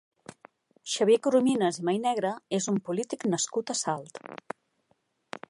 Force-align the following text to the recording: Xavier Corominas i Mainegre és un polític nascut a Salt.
Xavier 0.93 1.17
Corominas 1.27 1.79
i 1.81 1.85
Mainegre 1.89 2.33
és 2.61 2.69
un 2.73 2.81
polític 2.89 3.27
nascut 3.35 3.75
a 3.75 3.79
Salt. 3.83 4.21